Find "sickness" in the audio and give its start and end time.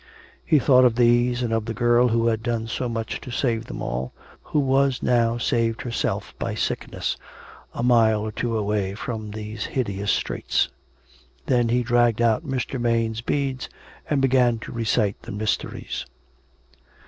6.55-7.17